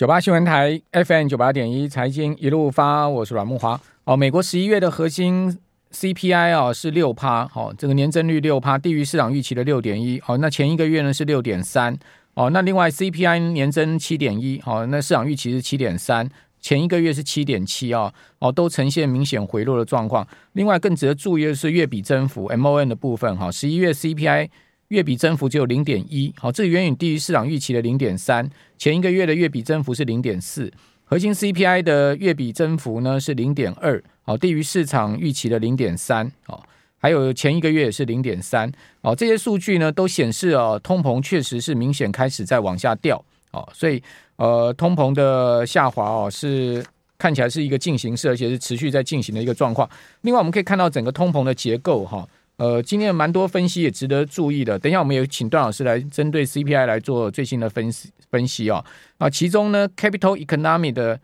[0.00, 3.78] 九八新闻台 FM 九八点一财经一路发，我是阮木华。
[4.04, 5.54] 哦，美国十一月的核心
[5.92, 10.18] CPI 啊是六趴，好，这个年增率六趴，低于市场预期的六点一。
[10.22, 11.94] 好，那前一个月呢是六点三。
[12.32, 16.26] 哦，那另外 CPI 年增七点一，好，那市场预期是七点三，
[16.62, 20.26] 前一个月是七点七啊，哦，都呈现明显回落的状况。
[20.54, 24.48] 另外更值得注意的是月比增幅 MON 的部分，哈，十一月 CPI。
[24.90, 28.48] 月比增幅只有零点一，好，这远远低于市场预期的零点三。
[28.76, 30.72] 前一个月的月比增幅是零点四，
[31.04, 36.60] 核心 CPI 的月比增幅呢是零点二，好，低于市场预期的零点三，哦，
[36.98, 38.68] 还有前一个月也是零点三，
[39.02, 44.02] 哦，这些数据呢都显示哦，通膨确实是明显开始在往下掉，哦，所以
[44.38, 46.84] 呃，通膨的下滑哦是
[47.16, 49.88] 看起来是一个进行式，而且是持续在进行的一个状况。
[50.22, 52.28] 另外，我们可以看到整个通膨的结构哈。
[52.60, 54.78] 呃，今天蛮多分析也值得注意的。
[54.78, 58.84] 等一下，我们有请段老师来针对 CPI 来做最新的分析分析啊。
[59.16, 61.18] 啊，其中呢，Capital Economy 的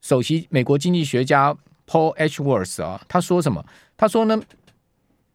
[0.00, 1.54] 首席美国经济学家
[1.86, 3.62] Paul hworth 啊，他说什么？
[3.98, 4.40] 他说呢，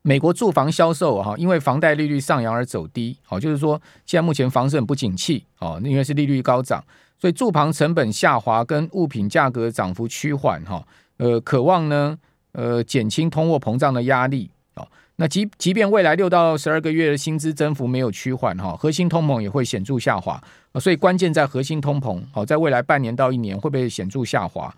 [0.01, 3.15] 美国住房销售哈，因为房贷利率上扬而走低。
[3.21, 6.83] 好，就是说现在目前房市很不景气哦，因为是利率高涨，
[7.19, 10.83] 所以住房成本下滑跟物品价格涨幅趋缓哈。
[11.17, 12.17] 呃，渴望呢，
[12.53, 14.49] 呃，减轻通货膨胀的压力。
[15.17, 20.41] 那即即便未来六到十二个月的薪资增幅没有趋缓哈，核心通膨也会显著下滑，
[20.79, 24.73] 所以关键在核心通膨好，在未来半年到一年会不会显著下滑？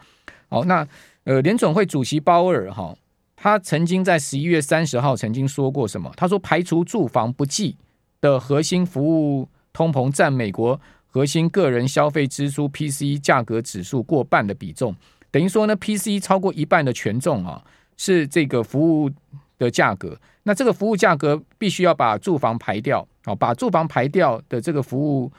[0.49, 0.85] 好，那
[1.23, 2.93] 呃联准会主席鲍尔哈，
[3.37, 6.11] 他曾经在十一月三十号曾经说过什么？
[6.17, 7.77] 他说排除住房不计
[8.19, 9.01] 的核心服
[9.39, 14.93] 务通膨占美国核心个人消费支出 PCE 价格指数过半的比重，
[15.31, 17.63] 等于说呢 PCE 超过一半的权重啊
[17.95, 19.09] 是这个服务。
[19.57, 25.31] 的价格，那这个服务价格必须要把住房排掉，好，把住房排掉的这个服务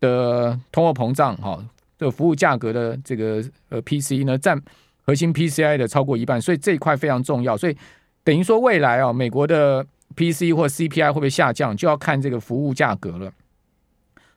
[0.00, 1.62] 的通货膨胀，哈，
[1.98, 4.60] 这个服务价格的这个呃 P C 呢，占
[5.04, 7.76] 核心 PCI 的超过一半，所以这一块非常重要，所以
[8.24, 13.32] 等于说未来啊，美国的 P C 或 CPI 会不会下降，就要看这个服务价格了。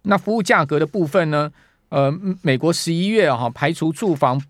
[0.04, 1.52] 那服务价格的部分呢，
[1.90, 4.42] 呃，美国十一月哈排除住房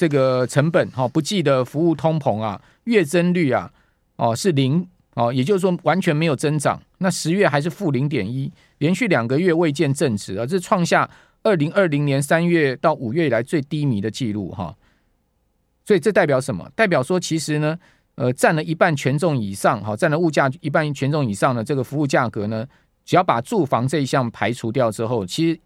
[0.00, 2.58] 这个成本哈不计的服务通膨啊。
[2.84, 3.70] 月增率啊，
[4.16, 6.80] 哦是零哦，也就是说完全没有增长。
[6.96, 11.06] 那十月还是负零点一，连续两个月未见正值啊，这创下
[11.42, 14.74] 二零二零年三月到五月以来最低迷的记录哈。
[15.84, 16.66] 所以这代表什么？
[16.74, 17.78] 代表说其实呢，
[18.14, 22.66] 呃，占了一半权重以上，哈，占了物价一半权重以上的这个服务价格呢，
[23.04, 25.60] 只要把住房这一项排除掉之后，其实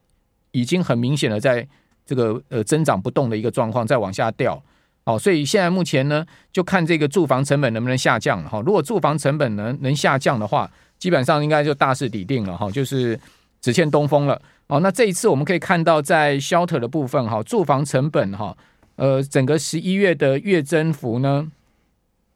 [0.50, 1.67] 已经很明显的在
[2.04, 4.62] 这个呃增长不动的一个状况，再往下掉。
[5.06, 8.62] 好，所以现在目前呢，就看这个住房成本能不能下降了哈。
[8.65, 13.19] 如果住房成本能能下降的话，基本上应该就大势已定了哈，就是
[13.60, 14.41] 只欠东风了。
[14.66, 18.56] 哦，那这一次我们可以看到，在 shelter 的部分哈，住房成本哈，
[18.97, 21.53] 呃，整个十一月的月增幅呢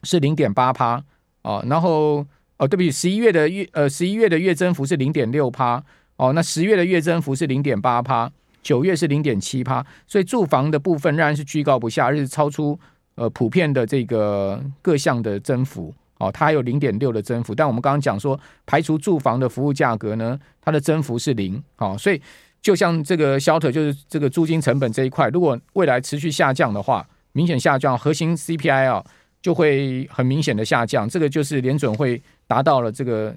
[0.02, 1.02] 是零点八趴
[1.40, 2.26] 哦，然后
[2.58, 5.82] 哦，对不起，十一月的月呃十一月的月增幅是零点六趴
[6.16, 8.30] 哦，那十月的月增幅是零点八趴。
[8.62, 12.78] 九月是零点七趴，所以住房的部分仍然是居高不下，而且超出
[13.14, 17.54] 呃普遍的这个各项的增幅哦，它还有零点六的增幅。
[17.54, 22.20] 但我们刚刚讲说，排除住房的服务价格呢，它的增幅是零哦，所以
[22.60, 29.04] 就像这个小腿就是这个租金成本这一块，如果未来持续下降的话，明显下降，核心 CPI 啊
[29.40, 31.08] 就会很明显的下降。
[31.08, 33.34] 这个就是联准会达到了这个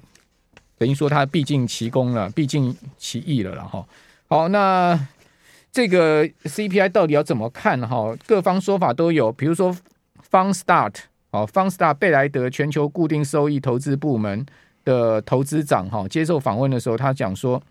[0.76, 3.86] 等于说它毕竟其功了，毕竟其义了然后。
[4.26, 4.98] 好，那
[5.72, 8.14] 这个 CPI 到底要怎么看哈？
[8.26, 9.74] 各方说法都有，比如说
[10.30, 10.94] Fundstrat
[11.30, 14.44] 哦，Fundstrat 贝莱德全球固定收益投资部门
[14.84, 17.62] 的投资长哈，接受访问的时候，他讲说，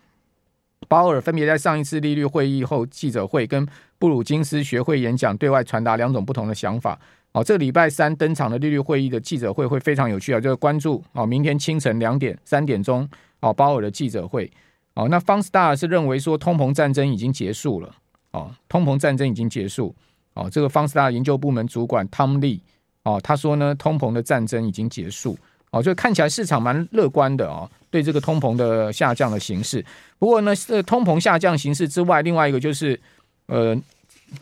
[0.88, 3.64] 鲍尔分别在上一次利率会议后记者会跟
[4.00, 6.98] 布鲁金斯学会演讲，对外传达两种不同的想法。
[7.30, 13.08] 哦，这个礼拜三登场的利率会议的记者会会非常有趣啊，就是关注哦，明天清晨两点三点钟
[13.38, 14.50] 哦，鲍尔的记者会。
[14.94, 17.94] 哦，那 Fundstrat 是认为说通膨战争已经结束了。
[18.32, 19.94] 哦，通膨战争已经结束。
[20.34, 22.60] 哦，这个 Fundstrat 研究部门主管 Tom Lee
[23.04, 25.36] 哦，他说呢，通膨的战争已经结束。
[25.70, 29.84] 哦，就看起来市场蛮乐观的哦，对这个通膨的下降的形势。
[30.18, 32.98] 不过呢，这通膨下降形势之外，另外一个就是
[33.46, 33.74] 呃，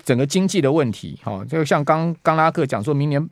[0.04, 1.18] 整个经济的问题。
[1.24, 3.28] 哦，就像刚刚拉克讲说明年。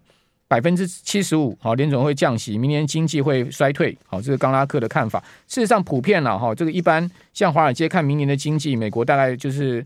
[0.48, 5.22] 百分之七十五，好，联准会降息，明年经济会衰退，好，这是冈拉克的看法。
[5.46, 9.84] 事实上，普遍了哈，这个一般像华尔街看明年的经济，美国大概就是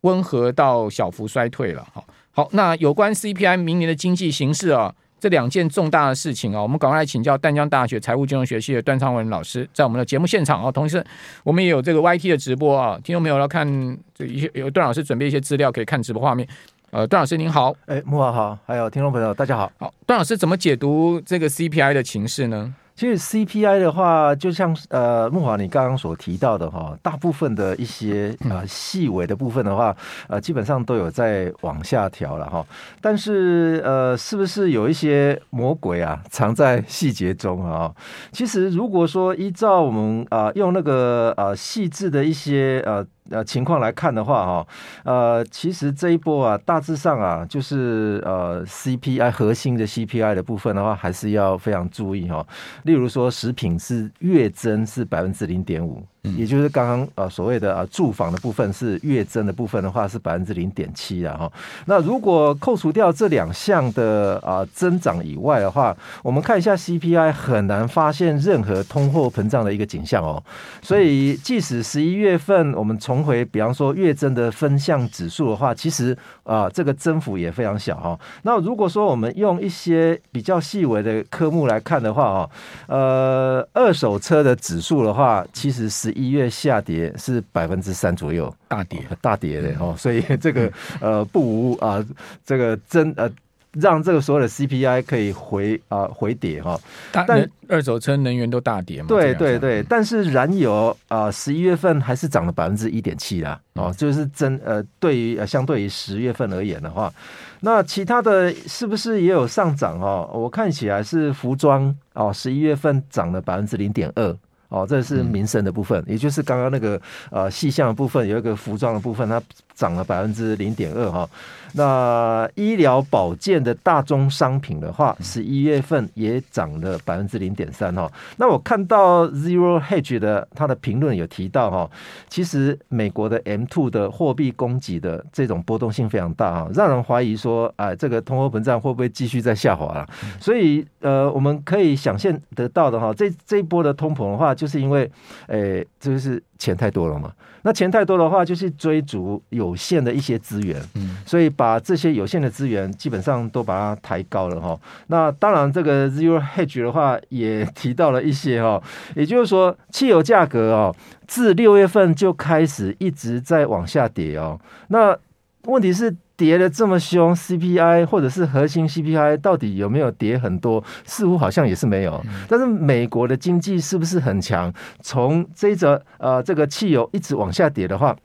[0.00, 1.86] 温和到小幅衰退了。
[1.92, 11.04] 好，好，那有关 CPI 明年的经济形势啊，这两件重大的事情啊，我们赶快来请教淡江大学财务金融学系的段昌文老师，在我们的节目现场啊，同时
[11.44, 13.68] 我们也有这个 YT 的直播啊，听众朋友要看
[14.14, 16.48] 这一些有段老师准备一些资料可以看直播画面。
[16.90, 19.70] 呃，段老师您好，哎，木华好，还有听众朋友大家好。
[19.78, 22.74] 好，段老师怎么解读这个 CPI 的情势呢？
[22.96, 29.96] 其实 CPI 的话，就像呃木华你刚刚所提到的哈，大部分的一些呃细微的部分的话，
[30.28, 32.66] 呃基本上都有在往下调了哈。
[33.00, 37.94] 但是呃是不是有一些魔鬼啊藏在细节中啊？
[38.32, 43.06] 其实如果说依照我们啊、呃、用那个呃细致的一些呃。
[43.28, 44.66] 呃，情况来看的话，哈，
[45.04, 52.44] 呃，其实这一波啊，大致上啊，就是呃，CPI 核心的 CPI 的部分的话，还是要非常注意哈。
[52.84, 56.02] 例如说，食品是月增是百分之零点五。
[56.22, 61.50] 也就是刚刚呃所谓的啊住房的部分是月增的部分的话是百分之零点七的哈，
[61.86, 70.42] 那如果扣除掉这两项的啊增长以外的话，我们看一下 CPI 很难发现任何通货膨胀的一个景象哦，
[70.82, 78.18] 所以即使十一月份我们重回比方说月增的分项指数的话，其实啊这个增幅也非常小哈。
[78.42, 82.50] 那如果说我们用一些比较细微的科目来看的话啊，
[82.88, 86.20] 呃二手车的指数的话，其实是是。
[86.20, 90.70] 一月下跌是百分之三左右，大跌大跌的哦，所以 这个
[91.00, 92.04] 呃不无啊
[92.44, 93.30] 这个真呃
[93.72, 96.78] 让这个所有的 CPI 可以回啊回跌哈，
[97.12, 99.08] 但二手车能源都大跌嘛？
[99.08, 107.12] 对对对，但是燃油啊十一月份还是涨了百分之一点七啦哦，就是真呃对于呃相对于十月份而言的话，
[107.60, 110.28] 那其他的是不是也有上涨哦？
[110.34, 114.36] 我看起来是服装哦十一月份涨了百分之零点二。
[114.70, 117.00] 哦，这是民生的部分，也就是刚刚那个
[117.30, 119.42] 呃细项的部分，有一个服装的部分，它
[119.80, 121.26] 涨了百分之零点二哈。
[121.72, 128.10] 那医疗保健的大宗商品的话，十一月份也涨了百分之零点三哈。
[128.36, 131.90] 那我看到 Zero Hedge 的他的评论有提到哈，
[132.28, 140.04] 其实美国的 M two 的货币供给的这种波动性非常大哈，让人怀疑说，哎，这个通货膨胀会不会继续在下滑了？
[140.40, 145.08] 所以呃，我们可以想象得到的哈，这这一波的通膨的话，就是因为，
[145.46, 147.32] 哎，就是钱太多了嘛。
[147.62, 154.78] 那钱太多的话，就是追逐有限的一些资源，嗯，所以把这些有限的资源基本上都把它抬高了哈。
[155.08, 158.82] 那当然，这个 Zero Hedge 的话也提到了一些哈，
[159.14, 160.94] 也就是说，汽油价格哦，
[161.26, 164.60] 自六月份就开始一直在往下跌哦。
[164.88, 165.16] 那
[165.64, 166.16] 问题是。
[166.40, 170.82] 跌的这么凶，CPI 或者是核心 CPI 到底有没有跌很多？
[171.04, 172.18] 似乎好像也是没有。
[172.48, 174.72] 但是美国的经济是不是很强？
[175.02, 178.16] 从这一则呃这个汽油一直往下跌的话，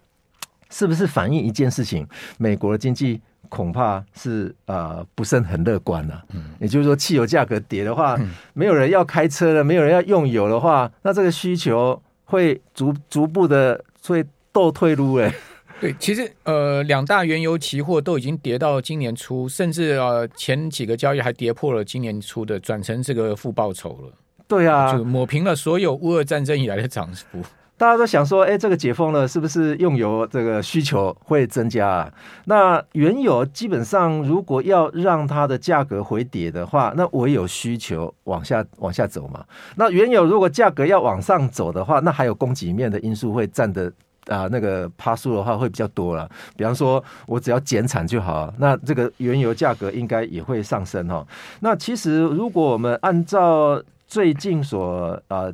[0.78, 2.06] 是不是反映一件事情？
[2.38, 6.22] 美国的经济恐怕是呃不是很乐观了。
[6.60, 8.20] 也就是说，汽油价格跌的话，
[8.54, 15.34] 没有人要开车了，没有人要用油的话，那这个需求会逐逐步的会倒退路诶。
[15.80, 24.12] 对，其实呃，两大原油期货都已经跌到今年初，甚至呃前几个交易还跌破了今年初的，转成这个负报酬了。
[24.46, 27.42] 对啊，就抹平了所有乌俄战争以来的涨幅。
[27.78, 32.14] 大家都想说，哎，这个解封了，是不是用油这个需求会增加啊？
[32.46, 39.44] 那原油基本上如果要让它的价格回跌的话，那唯有需求往下往下走嘛。
[39.76, 43.92] 那原油如果价格要往上走的话，那还有供给面的因素会占的。
[44.28, 46.28] 啊，那个趴数的话会比较多了。
[46.58, 51.24] 比方说，我只要减产就好，那这个原油价格应该也会上升哈。
[51.60, 55.46] 那其实如果我们按照最近所啊，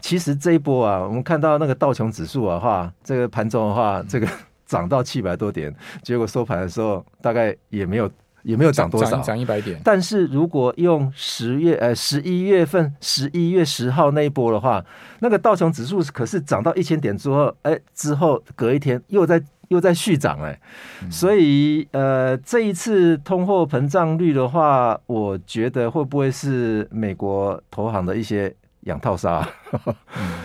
[0.00, 4.26] 其实这一波啊，我们看到那个道琼指数的话，这个盘中的话，这个
[4.66, 8.10] 涨到七百多点，结果收盘的时候大概也没有。
[8.44, 9.78] 也没有涨多少，涨一百点。
[9.84, 14.82] 但是如果用十月呃十一月份十一月十号那一波的话，
[15.18, 20.58] 那个道琼指数可是涨到一千点之后，哎，之后隔一天又在又在续涨哎，
[21.02, 28.54] 嗯、所以呃这一次通货膨胀率的话，我觉得会不会是美国投行的一些
[28.88, 29.94] 养套杀，嗯、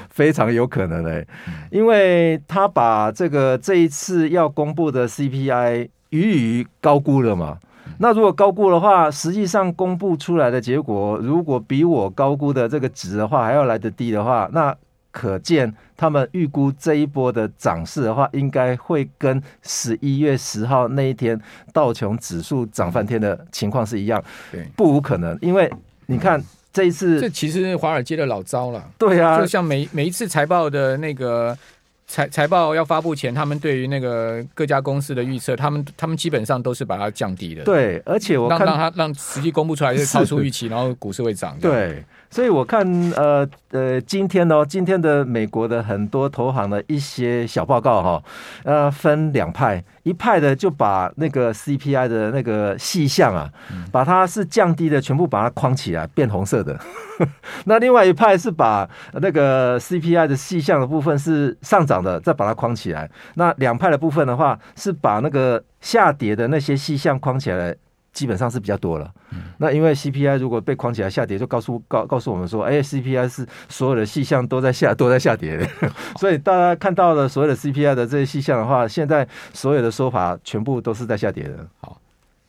[0.10, 1.26] 非常有可能的，
[1.72, 7.58] 因为他把这个这一次要公布的 CPI 予以高估了嘛。
[8.00, 14.76] 那如果高估的话，实际上公布出来的结果，如果比我高估的这个值的话还要来得低的话，那
[15.12, 21.40] 可见他们预估这一波的涨势的话，应该会跟十一月十号那一天
[21.72, 24.22] 道琼指数涨翻天的情况是一样。
[24.52, 25.72] 对，不无可能，因为
[26.08, 26.42] 你看
[26.74, 28.84] 这一次，这其实是华尔街的老招了。
[28.98, 31.58] 对啊，就像每每一次财报的那个。
[32.06, 37.64] 财财报要发布前，他们对于那个各家公司的预测，他们他们基本上都是把它降低的。
[37.64, 41.58] 对，而且我看让让他让实际公布出来是超出预期，然后股市会涨。
[41.60, 42.04] 对。
[42.34, 42.84] 所以我看，
[43.16, 48.24] 呃呃，今天呢，今天的美国的很多投行的一些小报告哈，
[48.64, 53.48] 呃，分两派，一派的就把那个 CPI 的那个细项啊，
[53.92, 56.76] 把它是降低的，全部把它框起来，变红色的。
[57.66, 58.90] 那另外一派是把
[59.22, 63.08] 那个 CPI 的细项的部分是上涨的，再把它框起来。
[63.36, 67.76] 那两派的部分的话，是把那个下跌的那些细项框起来。
[68.14, 69.12] 基本上是比较多了，
[69.58, 75.68] 那因为 CPI 如果被框起来下跌，就告诉告告诉我们说，哎，CPI 是所有的细项都在下都在下跌的，
[76.22, 81.68] 所以大家看到了所有的 CPI 的这些细项的话，现在所有的说法全部都是在下跌的。
[81.82, 82.00] 好，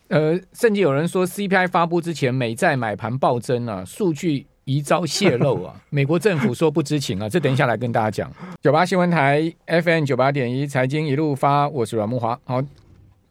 [0.09, 8.31] 呃，甚至有人说 CPI 发布之前，美债买盘暴增啊，数据疑遭泄露啊， 美国政府说不知情啊，这等一下来跟大家讲。
[8.61, 12.39] 九八新闻台 FM 九八点一财经一路发，我是阮慕华。
[12.45, 12.63] 好，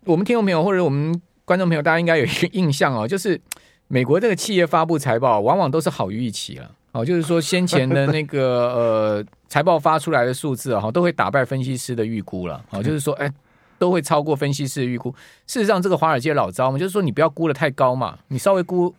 [0.06, 1.22] 我们听众朋友或者我们。
[1.46, 3.40] 观众朋友，大家应该有一个印象哦， 就是
[3.88, 6.72] 美国这个企业发布财报，往往都是好于预期了。
[6.94, 12.64] 哦，就是说先前的那个 呃财报发出来的数字哦，都会打败分析师的预估了。
[12.70, 13.32] 哦，就是说，哎，
[13.80, 15.10] 都会超过分析师的预估。
[15.48, 18.94] 事实上，这个华尔街老招嘛，就是说你不要估的太高嘛，你稍微估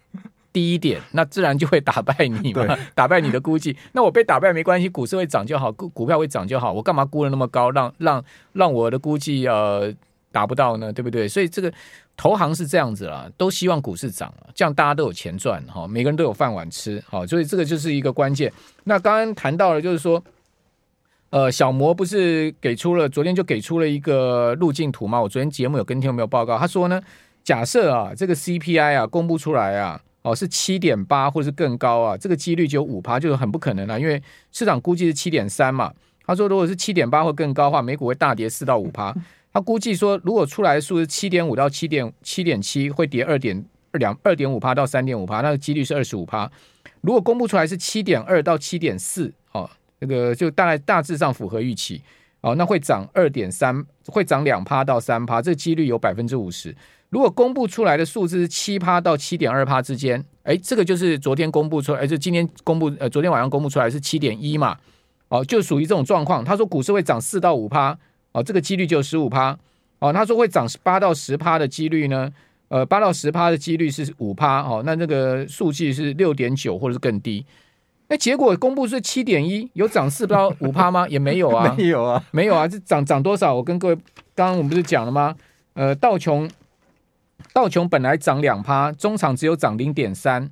[0.52, 3.76] 低一点， 那自然就会打败你嘛，打败你的估计。
[3.92, 8.24] 那我被打败没关系，股市会涨就好，股股票会涨就好，我干嘛估的那么高，让让
[8.54, 9.94] 让我的估计呃
[10.34, 10.92] 达不到呢？
[10.92, 11.28] 对不对？
[11.28, 11.72] 所以这个。
[12.16, 18.52] 投行是这样子啦，都希望股市涨，这样大家都有钱赚哈，每个人都有饭碗吃，好，所以这个就是一个关键。
[18.84, 20.22] 那刚刚谈到了，就是说，
[21.30, 25.20] 呃，小摩不是给出了，昨天就给出了一个路径图嘛？
[25.20, 27.02] 我昨天节目有跟听众朋友报告，他说呢，
[27.42, 34.22] 假设啊，这个 CPI 啊公布出来啊，哦是七点八或是更高啊，这个几率就有五趴，就是很不可能啊，因为
[34.52, 35.92] 市场估计是七点三嘛。
[36.24, 39.12] 他说如果是七点八或更高的话，美股会大跌四到五趴。
[39.54, 46.50] 他估计说，如果出来的数是七点五到七点七点七，会跌二点二两二点五趴到三点五趴，那个几率是二十五趴。
[47.02, 49.70] 如果公布出来是七点二到七点四，哦，
[50.00, 52.02] 那个就大概大致上符合预期，
[52.40, 56.74] 哦，那会涨二点三，会涨两趴到三趴，这个几率有百分之五十。
[57.10, 64.76] 如果公布出来的数字是七趴到七点二趴之间，哎，这个就是昨天公布出来，就今天公布，呃，昨天晚上公布出来是七点一嘛，
[65.28, 66.44] 哦，就属于这种状况。
[66.44, 67.96] 他说股市会涨四到五趴。
[68.34, 69.56] 哦，这个几率就十五趴。
[70.00, 72.30] 哦，他说会涨八到十趴的几率呢？
[72.68, 74.60] 呃，八到十趴的几率是五趴。
[74.60, 77.46] 哦，那那个数据是六点九或者是更低。
[78.08, 81.08] 那结果公布是七点一，有涨四到五趴吗？
[81.08, 82.68] 也没有啊， 没有啊，没有啊。
[82.68, 83.54] 这涨涨多少？
[83.54, 83.94] 我跟各位
[84.34, 85.34] 刚刚我们不是讲了吗？
[85.72, 86.50] 呃，道琼
[87.52, 90.50] 道琼本来涨两趴，中场只有涨零点三。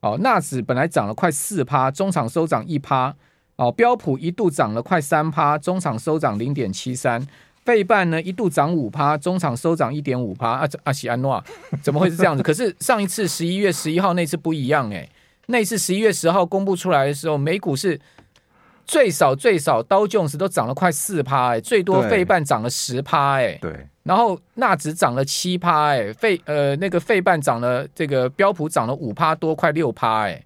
[0.00, 3.14] 哦，纳指本来涨了快四趴，中场收涨一趴。
[3.60, 7.20] 哦，标普一度涨了快三趴，中场收涨零点七三。
[7.62, 10.52] 费半呢一度涨五趴，中场收涨一点五趴。
[10.52, 11.44] 阿阿喜安诺，
[11.82, 12.42] 怎么会是这样子？
[12.42, 15.10] 可是上一次十一月十一号那次不一样诶、欸，
[15.48, 18.00] 那次十一月十号公布出来的时候，美股是
[18.86, 23.58] 最少最少道琼斯都涨了快四趴诶，最多费半涨了十趴诶。
[23.60, 30.42] 对，然后纳指涨了七趴诶，费呃那个费半涨了，这个标普涨了五趴多，快六趴诶。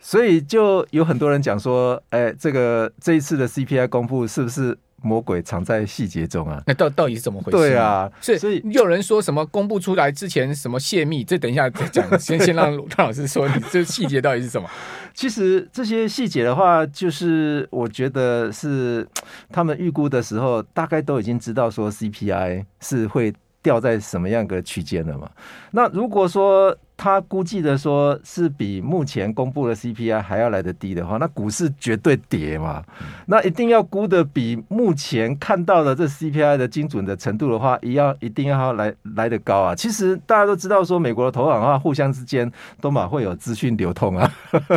[0.00, 6.62] 所以就有很多人讲说，哎，这个这一次的 CPI 公布是不是魔鬼藏在细节中啊？
[6.66, 7.58] 那到到底是怎么回事？
[7.58, 12.18] 对啊，是所以有人说什么公布出来之前什么泄密，这等一下再讲。
[12.18, 14.68] 先 先让张老师说，你这细节到底是什么？
[15.12, 19.06] 其实这些细节的话，就是我觉得是
[19.50, 25.30] 他们预估的时候，大概都已经知道说 CPI 是会掉在什么样的区间了嘛。
[25.72, 32.84] 那如果说他估计的说是比目前公布的 CPI 还要来得低的话，那股市绝对跌嘛。
[33.24, 39.74] 那一定要估的比目前看到的这 CPI 的精准的程度的话，一样一定要来来得高啊。
[39.74, 42.52] 其实大家都知道说，美国的投行的话，互相之间
[42.82, 44.30] 都嘛会有资讯流通啊。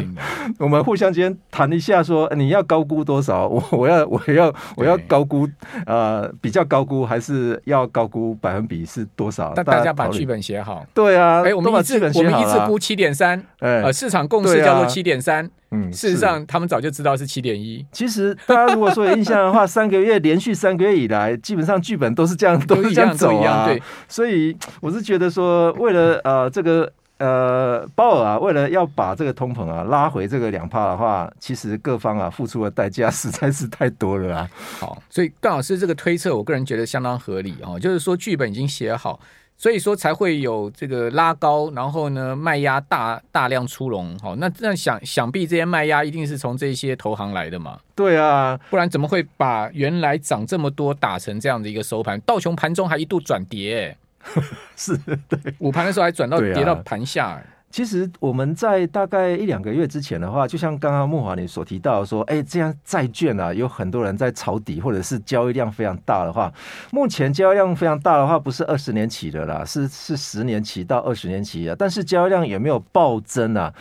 [0.60, 3.50] 我们互相之间谈一下说，你要高估多少？
[3.50, 5.46] 我我要我要我要高估
[5.86, 9.52] 呃比较高估，还是要高估百分比是多少？
[9.58, 10.86] 那大家把剧本写好。
[10.94, 12.13] 对啊，哎，我们把剧本。
[12.16, 17.86] 我们一次估七点三，呃，市场共识叫做七点三，嗯，事实上他们早就知道是七点一。
[17.92, 23.66] 其实大家如果说有印象的话， 三个月连续三个月以来，基本上剧本都是这样，都是这样走啊。
[23.66, 34.50] 对，所以我是觉得说，为了呃这个呃，鲍尔啊，为了要把这个通膨啊拉回这个两帕的话，其实各方啊付出的代价实在是太多了啊。
[34.80, 39.20] 好，所以段老师这个推测，我个人觉得相当合理哦，就是说剧本已经写好。
[39.64, 47.80] 所以说才会有这个拉高，然后呢卖压大大量出笼，好，那那想想必这些卖压一定是从这些投行来的嘛？
[47.96, 52.20] 对啊，不然怎么会把原来涨这么多打成这样的一个收盘？
[52.26, 53.96] 道琼盘中还一度转跌，
[54.76, 54.98] 是
[55.30, 57.42] 对，午盘的时候还转到跌到盘下。
[57.74, 66.54] 其实我们在大概一两个月之前的话，就像刚刚慕驊你所提到说，哎，这样债券啊，有很多人在抄底，或者是交易量非常大的话，
[66.92, 73.74] 目前交易量非常大的话，不是二十年期的啦，是是十年期到二十年期的，但是交易量也没有暴增啊？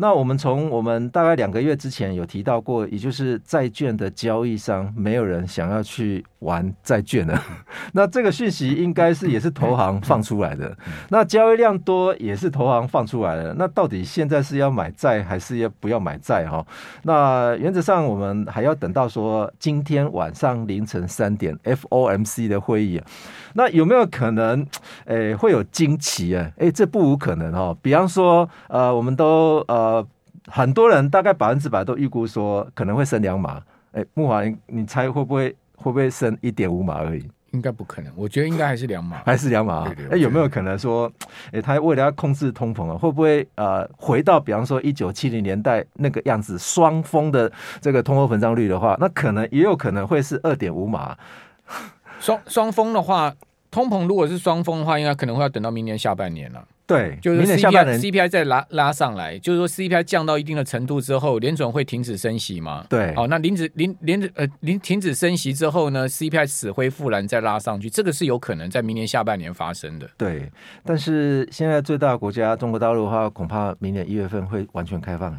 [0.00, 7.38] 那我们从我们大概两个月之前有提到过，也就是债券的交易商没有人想要去玩债券了。
[7.92, 10.74] 那这个讯息应该是也是投行放出来的。
[11.10, 13.52] 那交易量多也是投行放出来的。
[13.58, 16.66] 那到底现在是要买债还是要不要买债哈？
[17.02, 23.06] 那原则上我们还要等到说今天晚上凌晨三点 FOMC 的会议啊。
[23.52, 24.66] 那有没有可能
[25.04, 26.50] 诶会有惊奇啊？
[26.56, 27.76] 诶，这不无可能哦。
[27.82, 29.89] 比方说呃，我们都呃。
[29.90, 30.06] 呃，
[30.46, 33.60] 很多人大概百分之百都预估说可能会升两码。
[33.92, 37.28] 哎，木华，你你猜会不会会不会升一点五码而已？
[37.50, 39.92] 应该不可能，我觉得应该还是两码， 还是两码。
[40.08, 41.10] 哎，有没有可能说，
[41.50, 51.16] 哎，他为了要控制通膨啊，会不会呃回到比方说一九七零年代那个样子，双峰的这个通货膨胀率的话，那可能也有可能会是二点五码。
[52.20, 53.34] 双双峰的话，
[53.68, 56.64] 通膨如果是双峰的话，应该可能会要等到明年下半年了。
[56.90, 62.84] 对，就是 CPI CPI 再拉拉上来，就是说 CPI 降到一定的程度之后，联准会停止升息嘛？
[62.88, 70.10] 对，好，那停止停连呃停停止升息之后呢，CPI 死灰复燃再拉上去，这个是有可能在明年下半年发生的。
[70.18, 70.50] 对，
[70.84, 75.38] 但是现在最大的国家中国大陆的话，恐怕明年一月份会完全开放。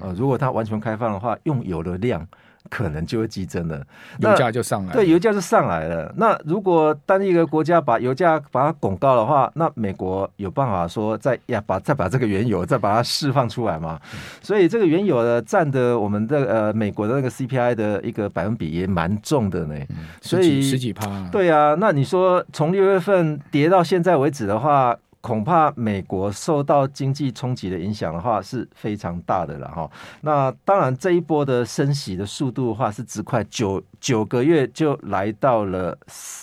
[0.00, 2.26] 呃，如果它完全开放的话，用油的量。
[2.70, 3.82] 可能就会激增了，
[4.18, 4.92] 油价就上来了。
[4.92, 6.12] 对，油价就上来了。
[6.16, 14.00] 那如果单一个国家把油价把它拱高的话，那美国有办法说再呀把再把这个原油再把它释放出来吗？
[14.12, 19.74] 嗯、所以这个原油的占的我们的呃美国的那个 CPI 的一个百分比也蛮重的呢。
[19.90, 21.28] 嗯、所以十几趴。
[21.30, 24.96] 对啊，那你说从六月份跌到现在为止的话。
[25.26, 29.90] 恐怕美国受到经济冲击的影响的话是非常大的了哈。
[30.20, 35.98] 那当然这一波的升息的速度的话是只快九九个月就来到了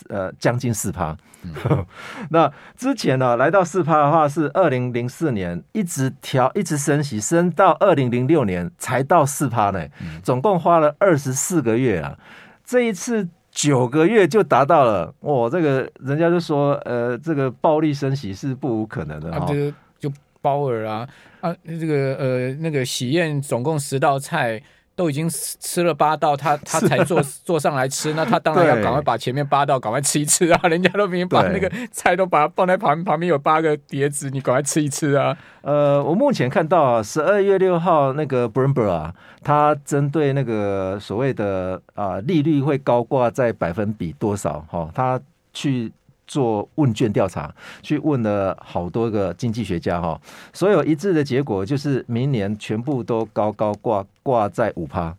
[0.10, 1.16] 呃将近四趴。
[1.44, 1.86] 嗯、
[2.30, 9.88] 那之前呢来到四趴的话是二零零四年一直调一直升息升到二零零六年才到四趴呢，
[10.22, 12.20] 总共花了二十四个月啊。
[12.66, 13.30] 这一次。
[13.54, 15.50] 九个月就达到了，哇！
[15.50, 19.46] 这个人家就说，呃，这个暴力升息是不无可能的哈。
[19.48, 20.12] 这个就
[20.42, 21.08] 包尔啊，
[21.42, 24.62] 啊，这个呃，那个喜宴总共十道菜。
[24.96, 30.68] 都已经吃了八道，他 他才坐坐上来吃，那他当然要赶快把前面八道赶快吃一吃啊！
[30.70, 35.38] 人家都已经把那个菜都把它放在旁旁边有八个碟子，你赶快吃一吃啊！
[35.62, 45.20] 呃，我目前看到啊，十二月六号那个 Bloomberg 啊，他针对那个所谓的啊利率会高挂在百分比多少哈，他
[45.54, 45.92] 去。
[46.34, 50.20] 做问卷调查，去问了好多个经济学家哈，
[50.52, 55.16] 所有一致的结果就是明年全部都高高挂挂在五趴。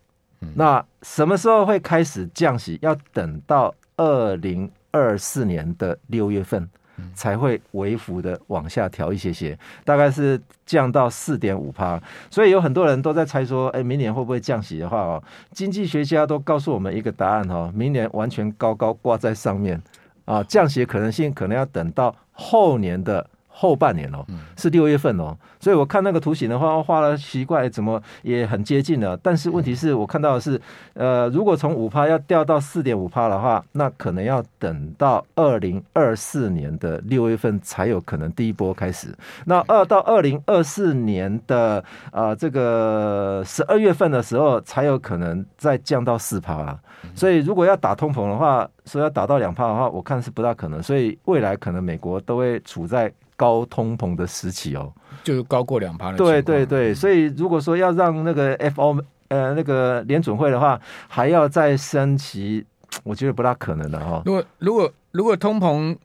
[0.56, 2.76] 那什么时候会开始降息？
[2.82, 6.68] 要等到二零二四年的六月份
[7.14, 12.02] 才会微幅的往下调一些些，大概是降到四点五趴。
[12.28, 15.22] 所以有很多人都在猜说，哎，明年会不会降息的话哦，
[15.52, 19.80] 经济学家都告诉我们一个答案哈，明年完全高高挂在上面。
[20.24, 25.36] 啊，降息的可能性可能要等到后年的后半年哦，是六月份哦。
[25.60, 29.16] 所以我看那个图形的话，画了奇怪，怎么也很接近了。
[29.22, 30.60] 但是问题是我看到的是，
[30.94, 39.08] 呃，如果从五趴要掉到四点五趴的话，那可能要等到二零二四年的六月份才有可能第一波开始。
[39.46, 46.78] 那二到二零二四年的啊、呃，这个十二月份的时候才有可能再降到四趴了。
[47.14, 50.82] 所以如果要打通膨的话，说要打到两趴的话，我看是不大可能。
[50.82, 54.92] 所以未来可能美国都会处在高通膨的时期哦，
[55.22, 56.16] 就是高过两趴的。
[56.16, 62.64] 对对对，所以如果说要让那个 FO 呃那个联准会的话，还要再升级，
[63.02, 64.22] 我觉得不大可能的哈。
[64.24, 65.96] 如果如果如果通膨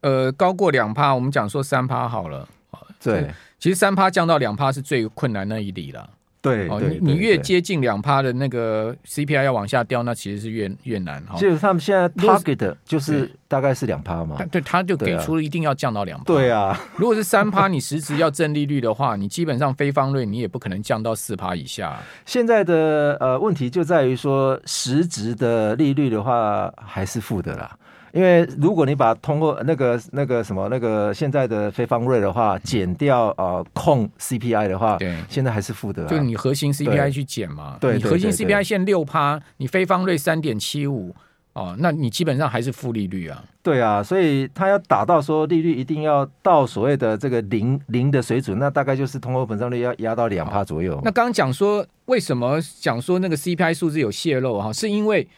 [0.00, 2.48] 呃高过两趴，我们讲说三趴好了。
[3.00, 6.10] 对，其实三趴降到两趴是最困难那一里了。
[6.40, 11.36] 对，哦，对你你越接近两趴的那个 CPI 要往下掉，那其实是越越难哈。
[11.36, 16.24] 就是他们现在 target 就是大概是两趴嘛，对，他就给出了一定要降到两趴。
[16.24, 21.98] 对啊，如果是三趴，你实质要正利率的话，你基本上非方瑞你也不可能降到四趴以下。
[22.24, 27.76] 现在的呃问题就在于说，实质的利率的话还是负的啦。
[28.12, 41.14] 因为如果你把通过那个那个什么那个现在的非方瑞的话减掉呃控 CPI 的话，对，现在还是负的，就你核心 CPI 去减嘛，对，你核心 CPI 现六趴，你非方瑞三点七五
[41.52, 43.44] 哦，那你基本上还是负利率啊。
[43.62, 50.98] 对啊，所以他要打到说利率一定要到所谓的这个零零的水准，那大概就是通货膨胀率要压到两趴左右。
[51.04, 55.28] 那刚刚讲说为什么讲说那个 CPI 数字有泄露哈，是因为。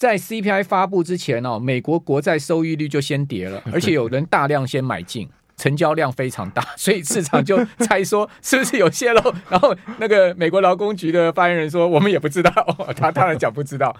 [0.00, 9.20] 在 CPI 发布之前哦，美国国债收益率就先跌了， 而且有人大量先买进，成交量非常大， 所以市场就猜说是不是有泄露。
[9.50, 12.50] 然后那个美国劳工局的发言人说，我们也不知道，
[12.96, 13.94] 他当然讲不知道。